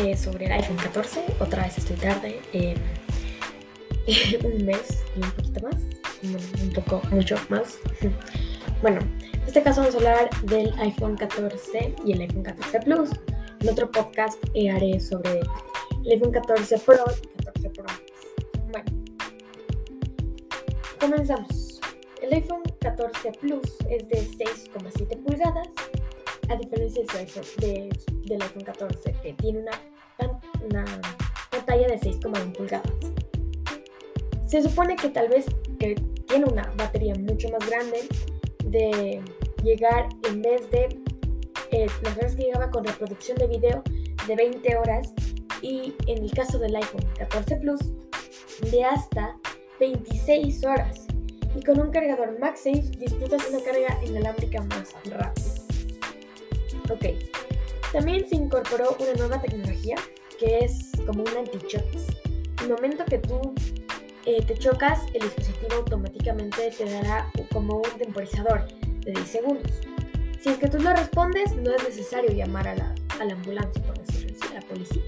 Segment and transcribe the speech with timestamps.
[0.00, 1.24] eh, sobre el iPhone 14.
[1.40, 2.40] Otra vez estoy tarde.
[4.44, 5.76] un mes y un poquito más.
[6.62, 7.78] Un poco, mucho más.
[8.82, 9.00] Bueno,
[9.32, 13.10] en este caso vamos a hablar del iPhone 14 y el iPhone 14 Plus.
[13.60, 15.40] En otro podcast eh, haré sobre
[16.04, 17.84] el iPhone 14 Pro y 14 Pro.
[18.70, 18.90] Bueno,
[20.98, 21.80] comenzamos.
[22.22, 25.68] El iPhone 14 Plus es de 6,7 pulgadas,
[26.50, 27.02] a diferencia
[27.58, 27.88] de,
[28.24, 29.72] del iPhone 14 que tiene una,
[30.68, 30.84] una
[31.50, 32.92] pantalla de 6,1 pulgadas.
[34.46, 35.46] Se supone que tal vez
[35.78, 35.94] que
[36.26, 38.00] tiene una batería mucho más grande
[38.64, 39.22] de
[39.62, 41.00] llegar en vez de
[41.70, 43.82] eh, las horas que llegaba con reproducción de video
[44.26, 45.12] de 20 horas
[45.62, 47.80] y en el caso del iPhone 14 Plus
[48.72, 49.36] de hasta
[49.78, 51.06] 26 horas
[51.54, 55.49] y con un cargador MagSafe disfrutas una carga inalámbrica más rápida.
[56.90, 57.04] Ok,
[57.92, 59.96] también se incorporó una nueva tecnología
[60.38, 62.06] que es como un anti-choques.
[62.62, 63.54] El momento que tú
[64.26, 68.66] eh, te chocas, el dispositivo automáticamente te dará como un temporizador
[69.04, 69.72] de 10 segundos.
[70.40, 73.82] Si es que tú no respondes, no es necesario llamar a la, a la ambulancia,
[73.82, 75.02] por decirlo así, a la policía.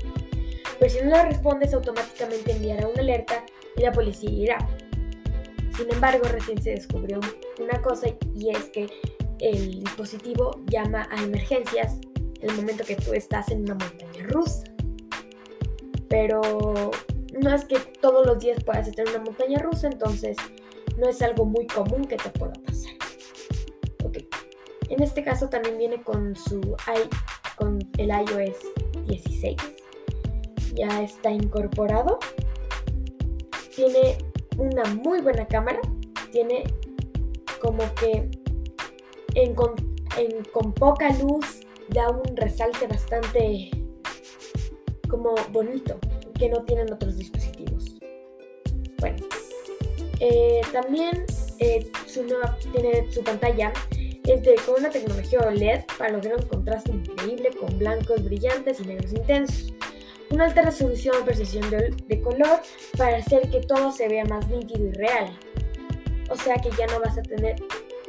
[0.78, 3.44] Pero si no lo respondes, automáticamente enviará una alerta
[3.76, 4.68] y la policía irá.
[5.76, 7.18] Sin embargo, recién se descubrió
[7.58, 8.88] una cosa y es que
[9.40, 11.98] el dispositivo llama a emergencias
[12.40, 14.64] en el momento que tú estás en una montaña rusa.
[16.08, 16.90] Pero
[17.40, 20.36] no es que todos los días puedas estar en una montaña rusa, entonces
[20.98, 22.92] no es algo muy común que te pueda pasar.
[24.88, 26.60] En este caso también viene con su
[27.56, 28.58] con el iOS
[29.06, 29.56] 16.
[30.74, 32.18] Ya está incorporado.
[33.74, 34.18] Tiene
[34.58, 35.80] una muy buena cámara.
[36.30, 36.64] Tiene
[37.58, 38.28] como que
[40.52, 43.70] con poca luz da un resalte bastante
[45.08, 45.98] como bonito
[46.38, 47.96] que no tienen otros dispositivos.
[48.98, 49.16] Bueno,
[50.20, 51.26] eh, también
[51.58, 52.24] eh, su
[52.72, 53.72] tiene su pantalla
[54.24, 58.84] es de, con una tecnología OLED para lograr un contraste increíble con blancos brillantes y
[58.84, 59.74] negros intensos.
[60.30, 62.60] Una alta resolución o precisión de, color
[62.96, 65.36] para hacer que todo se vea más nítido y real.
[66.30, 67.56] O sea que ya no vas a tener,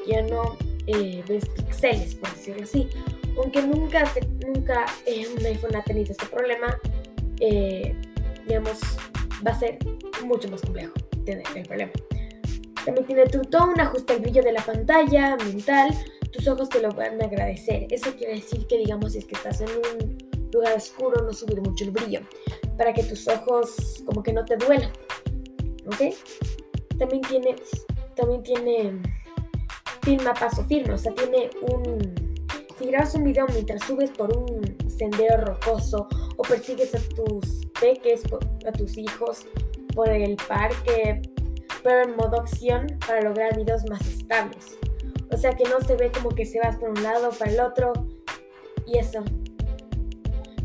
[0.08, 0.56] ya no
[0.88, 2.90] eh, ves píxeles, por decirlo así.
[3.38, 4.12] Aunque nunca,
[4.46, 6.80] nunca un iPhone ha tenido este problema,
[8.46, 8.80] digamos,
[9.46, 9.80] va a ser
[10.24, 10.94] mucho más complejo
[11.26, 11.92] tener el problema.
[12.86, 15.90] También tiene tu tone, ajusta el brillo de la pantalla, mental,
[16.32, 17.88] tus ojos te lo van a agradecer.
[17.90, 20.18] Eso quiere decir que, digamos, si es que estás en un
[20.52, 22.22] lugar oscuro, no subir mucho el brillo,
[22.78, 24.92] para que tus ojos como que no te duelan.
[25.86, 26.16] ¿Ok?
[26.98, 27.56] También tiene,
[28.16, 29.02] también tiene
[30.03, 32.14] film a paso firme, o sea, tiene un...
[32.78, 38.24] Si grabas un video mientras subes por un sendero rocoso o persigues a tus peques,
[38.66, 39.46] a tus hijos
[39.94, 41.22] por el parque,
[41.84, 44.78] pero en modo opción para lograr videos más estables.
[45.31, 47.59] O sea que no se ve como que se vas por un lado para el
[47.59, 47.94] otro
[48.88, 49.24] y eso.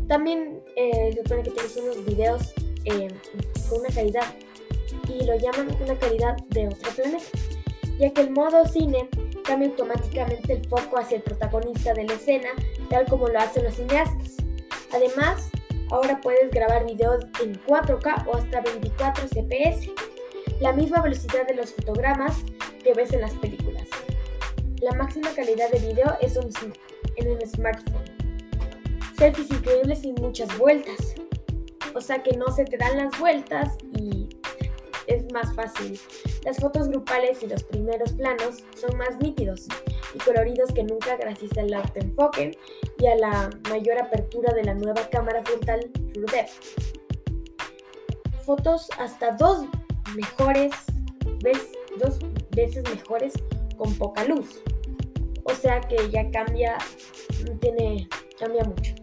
[0.07, 2.53] También eh, se supone que tienes unos videos
[2.85, 3.07] eh,
[3.69, 4.33] con una calidad
[5.07, 7.25] y lo llaman una calidad de otro planeta,
[7.99, 9.09] ya que el modo cine
[9.51, 12.49] automáticamente el foco hacia el protagonista de la escena,
[12.89, 14.37] tal como lo hacen los cineastas.
[14.93, 15.49] Además,
[15.91, 19.89] ahora puedes grabar videos en 4K o hasta 24 CPS,
[20.59, 22.43] la misma velocidad de los fotogramas
[22.83, 23.87] que ves en las películas.
[24.81, 28.05] La máxima calidad de video es en un smartphone.
[29.17, 31.15] Selfies increíbles y muchas vueltas.
[31.93, 34.28] O sea que no se te dan las vueltas y
[35.09, 35.99] es más fácil.
[36.45, 39.67] Las fotos grupales y los primeros planos son más nítidos
[40.13, 42.57] y coloridos que nunca gracias al autoenfoque
[42.99, 46.51] y a la mayor apertura de la nueva cámara frontal TrueDepth.
[48.45, 49.65] Fotos hasta dos
[50.15, 50.71] mejores,
[51.97, 52.19] dos
[52.51, 53.33] veces mejores
[53.77, 54.61] con poca luz.
[55.43, 56.77] O sea que ya cambia,
[57.59, 58.07] tiene,
[58.39, 58.98] cambia mucho.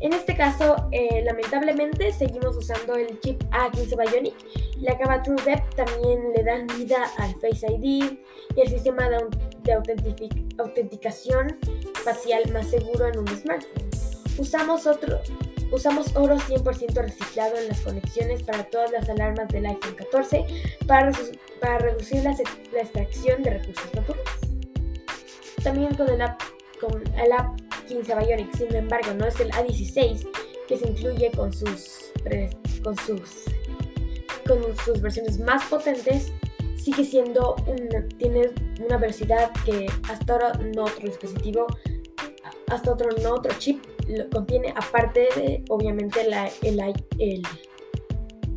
[0.00, 4.34] En este caso, eh, lamentablemente, seguimos usando el chip A15 Bionic.
[4.80, 8.18] La cámara TrueDepth también le da vida al Face ID
[8.54, 9.24] y el sistema de,
[9.62, 9.72] de
[10.58, 11.58] autenticación
[12.04, 13.86] facial más seguro en un smartphone.
[14.38, 15.18] Usamos, otro,
[15.72, 20.46] usamos oro 100% reciclado en las conexiones para todas las alarmas del iPhone 14
[20.86, 21.10] para,
[21.60, 22.36] para reducir la,
[22.72, 24.32] la, extracción de recursos naturales.
[25.62, 26.40] También con el app,
[26.80, 27.58] con el app
[27.88, 30.28] 15 Bionic, sin embargo, no es el A16
[30.66, 32.12] que se incluye con sus,
[32.82, 33.44] con sus,
[34.46, 36.32] con sus versiones más potentes,
[36.76, 38.50] sigue siendo un, tiene
[38.84, 41.66] una velocidad que hasta ahora no otro dispositivo,
[42.68, 43.84] hasta otro no otro chip
[44.32, 46.80] contiene aparte de, obviamente, la, el,
[47.18, 47.42] el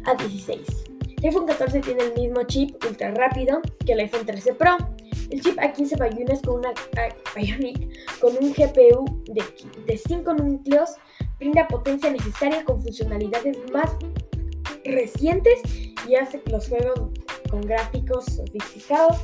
[0.04, 0.90] A16.
[1.18, 4.78] El iPhone 14 tiene el mismo chip ultra rápido que el iPhone 13 Pro.
[5.30, 6.74] El chip A15 Bionic con, una,
[8.20, 9.44] con un GPU de,
[9.86, 10.92] de 5 núcleos
[11.38, 13.92] brinda potencia necesaria con funcionalidades más
[14.84, 15.60] recientes
[16.08, 17.12] y hace que los juegos
[17.50, 19.18] con gráficos sofisticados,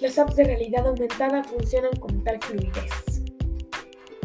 [0.00, 3.24] las apps de realidad aumentada funcionan con tal fluidez.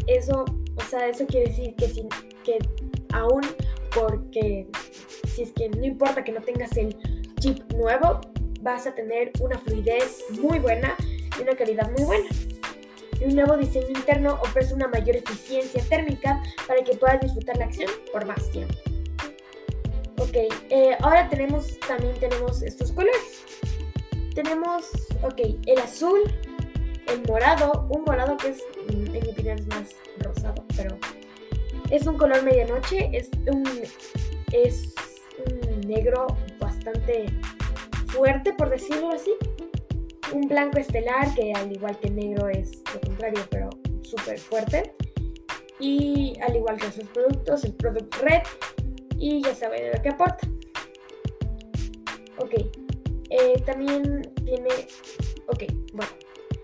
[0.08, 0.46] Eso,
[0.76, 1.88] o sea, eso quiere decir que,
[2.44, 2.60] que
[3.14, 3.42] aún
[3.96, 4.68] porque
[5.28, 6.96] si es que no importa que no tengas el
[7.40, 8.20] chip nuevo,
[8.62, 10.96] vas a tener una fluidez muy buena
[11.38, 12.30] y una calidad muy buena.
[13.24, 17.90] un nuevo diseño interno ofrece una mayor eficiencia térmica para que puedas disfrutar la acción
[18.12, 18.74] por más tiempo.
[20.18, 20.36] Ok,
[20.70, 23.44] eh, ahora tenemos, también tenemos estos colores.
[24.34, 24.90] Tenemos,
[25.24, 26.20] ok, el azul,
[27.08, 30.98] el morado, un morado que es, mm, en mi opinión, es más rosado, pero
[31.90, 33.64] es un color medianoche, es un,
[34.52, 34.94] es
[35.46, 36.28] un negro
[36.60, 37.26] bastante
[38.12, 39.32] fuerte, por decirlo así.
[40.34, 43.70] Un blanco estelar, que al igual que negro es lo contrario, pero
[44.04, 44.94] súper fuerte.
[45.80, 48.44] Y al igual que esos productos, el Product Red,
[49.18, 50.48] y ya saben lo que aporta.
[52.38, 52.54] Ok,
[53.30, 54.70] eh, también tiene,
[55.48, 55.64] ok,
[55.94, 56.12] bueno,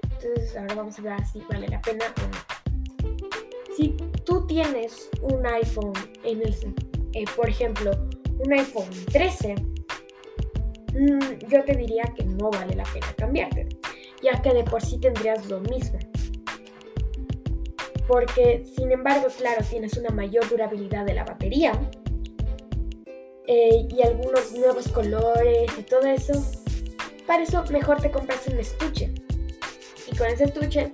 [0.03, 3.75] entonces ahora vamos a ver si vale la pena o no.
[3.75, 3.95] Si
[4.25, 6.55] tú tienes un iPhone en el,
[7.13, 7.91] eh, por ejemplo,
[8.39, 9.76] un iPhone 13, mm,
[11.47, 13.67] yo te diría que no vale la pena cambiarte,
[14.21, 15.99] ya que de por sí tendrías lo mismo.
[18.07, 21.73] Porque, sin embargo, claro, tienes una mayor durabilidad de la batería,
[23.49, 26.33] eh, y algunos nuevos colores y todo eso.
[27.25, 29.13] Para eso mejor te compras un estuche.
[30.11, 30.91] Y con ese estuche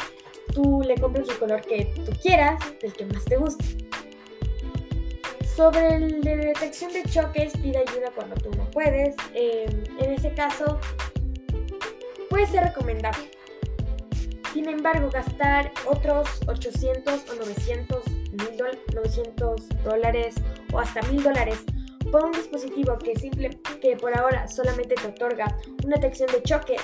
[0.54, 3.83] tú le compras el color que tú quieras, el que más te guste.
[5.56, 9.16] Sobre de detección de choques, pide ayuda cuando tú no puedes.
[9.36, 10.80] Em, en ese caso,
[12.28, 13.30] puede ser recomendable.
[14.52, 18.04] Sin embargo, gastar otros 800 o 900,
[18.96, 20.36] 900 dólares
[20.72, 21.64] o hasta 1000 dólares
[22.12, 26.82] por un dispositivo que, simple, que por ahora solamente te otorga una detección de choques,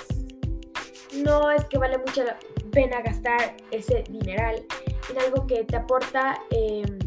[1.23, 2.37] no es que vale mucho la
[2.71, 4.63] pena gastar ese dineral
[5.09, 6.99] en algo que te aporta em,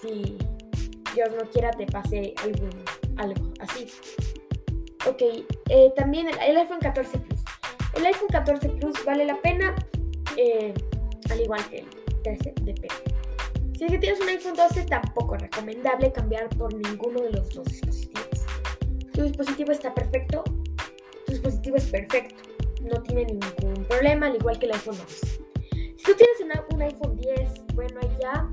[0.00, 0.38] si
[1.14, 2.70] Dios no quiera te pase algún,
[3.16, 3.86] algo así.
[5.06, 5.22] Ok,
[5.68, 7.40] eh, también el, iPhone 14 Plus.
[7.94, 9.74] El iPhone 14 Plus vale la pena,
[10.36, 10.74] eh,
[11.30, 11.86] al igual que el
[12.22, 12.88] 13, depende.
[13.76, 17.48] Si es que tienes un iPhone 12, tampoco es recomendable cambiar por ninguno de los
[17.50, 18.44] dos dispositivos.
[19.14, 20.44] Tu dispositivo está perfecto,
[21.24, 22.42] tu dispositivo es perfecto,
[22.82, 25.26] no tiene ningún problema, al igual que el iPhone 11.
[25.96, 28.50] Si tú tienes un iPhone 10, bueno, ahí ya,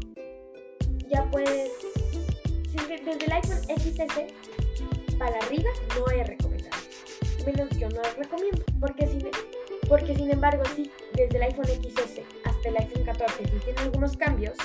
[3.07, 6.77] desde el iPhone XS para arriba no es recomendable.
[7.45, 9.30] Menos yo no lo recomiendo, porque sin,
[9.88, 14.18] porque sin embargo, sí, desde el iPhone XS hasta el iPhone 14, si tiene algunos
[14.18, 14.57] cambios,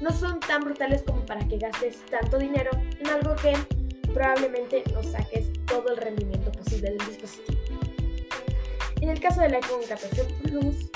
[0.00, 2.70] no son tan brutales como para que gastes tanto dinero
[3.00, 3.54] en algo que
[4.14, 7.58] probablemente no saques todo el rendimiento posible del dispositivo.
[9.00, 10.90] En el caso del iPhone 14 Plus,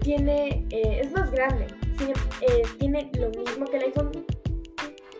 [0.00, 1.66] tiene, eh, es más grande,
[2.40, 4.24] eh, tiene lo mismo que el iPhone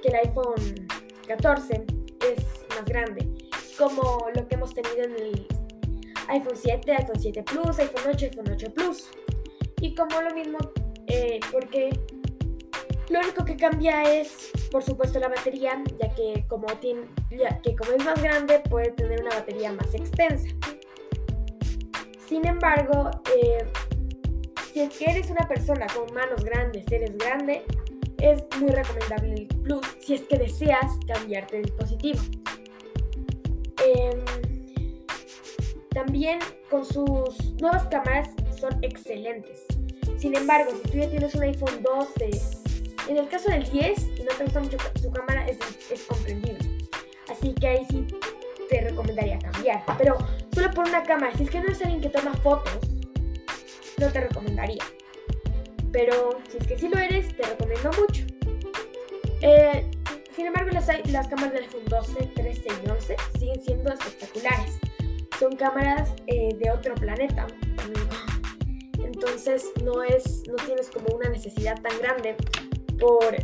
[0.06, 0.88] que el iPhone
[1.26, 1.84] 14,
[2.32, 3.26] es más grande,
[3.78, 5.48] como lo que hemos tenido en el
[6.28, 9.08] iPhone 7, iPhone 7 Plus, iPhone 8, iPhone 8 Plus.
[9.80, 10.58] Y como lo mismo,
[11.06, 11.90] eh, porque
[13.08, 17.76] lo único que cambia es, por supuesto, la batería, ya que como, tiene, ya que
[17.76, 20.48] como es más grande puede tener una batería más extensa.
[22.26, 23.64] Sin embargo, eh,
[24.72, 27.64] si es que eres una persona con manos grandes, eres grande,
[28.18, 32.20] es muy recomendable el Plus si es que deseas cambiarte de dispositivo.
[33.84, 34.20] Em,
[35.90, 36.38] también
[36.70, 39.64] con sus nuevas cámaras son excelentes.
[40.18, 42.30] Sin embargo, si tú ya tienes un iPhone 12
[43.08, 45.58] en el caso del 10 y no te gusta mucho su cámara, es,
[45.90, 46.58] es comprendible.
[47.28, 48.06] Así que ahí sí
[48.68, 49.84] te recomendaría cambiar.
[49.98, 50.16] Pero
[50.52, 52.78] solo por una cámara, si es que no eres alguien que toma fotos,
[53.98, 54.84] no te recomendaría.
[55.96, 58.22] Pero si es que sí lo eres, te recomiendo mucho.
[59.40, 59.90] Eh,
[60.36, 64.78] sin embargo, las, las cámaras del iPhone 12, 13 y 11 siguen siendo espectaculares.
[65.40, 67.46] Son cámaras eh, de otro planeta.
[69.02, 72.36] Entonces no, es, no tienes como una necesidad tan grande
[73.00, 73.34] por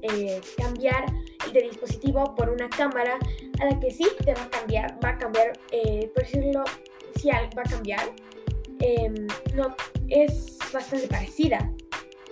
[0.00, 1.04] eh, cambiar
[1.46, 3.18] el de dispositivo por una cámara
[3.60, 5.52] a la que sí te va a cambiar, va a cambiar,
[6.14, 6.64] por decirlo,
[7.16, 8.10] si va a cambiar,
[8.80, 9.76] em, no,
[10.08, 11.72] es bastante parecida.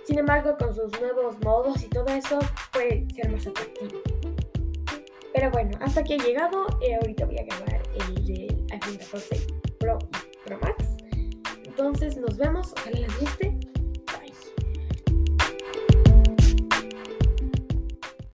[0.05, 2.39] Sin embargo, con sus nuevos modos y todo eso,
[2.73, 4.01] puede ser más atractivo.
[5.33, 6.65] Pero bueno, hasta aquí he llegado.
[6.81, 9.47] y ahorita voy a grabar el de iPhone 14
[9.79, 10.85] Pro y Pro Max.
[11.63, 12.73] Entonces nos vemos.
[12.77, 13.70] Ojalá les guste.